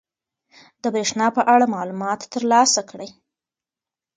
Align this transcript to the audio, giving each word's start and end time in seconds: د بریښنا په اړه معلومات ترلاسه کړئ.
د 0.81 0.83
بریښنا 0.93 1.27
په 1.37 1.41
اړه 1.53 1.65
معلومات 1.75 2.21
ترلاسه 2.33 2.81
کړئ. 2.89 3.09